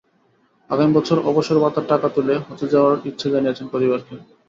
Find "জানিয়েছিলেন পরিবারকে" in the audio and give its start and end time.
3.33-4.15